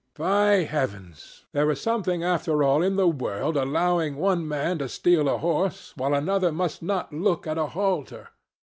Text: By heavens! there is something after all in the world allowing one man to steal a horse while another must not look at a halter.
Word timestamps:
By 0.15 0.63
heavens! 0.63 1.45
there 1.51 1.69
is 1.69 1.79
something 1.79 2.23
after 2.23 2.63
all 2.63 2.81
in 2.81 2.95
the 2.95 3.07
world 3.07 3.55
allowing 3.55 4.15
one 4.15 4.47
man 4.47 4.79
to 4.79 4.89
steal 4.89 5.29
a 5.29 5.37
horse 5.37 5.93
while 5.95 6.15
another 6.15 6.51
must 6.51 6.81
not 6.81 7.13
look 7.13 7.45
at 7.45 7.59
a 7.59 7.67
halter. 7.67 8.29